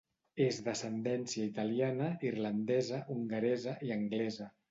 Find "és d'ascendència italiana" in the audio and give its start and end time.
0.43-2.09